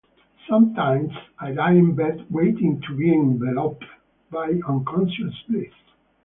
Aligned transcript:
Sometimes, 0.49 1.11
I 1.37 1.51
lie 1.51 1.73
in 1.73 1.93
bed 1.93 2.25
waiting 2.31 2.81
to 2.87 2.95
be 2.95 3.13
enveloped 3.13 3.85
by 4.31 4.53
unconscious 4.67 5.39
bliss. 5.47 5.75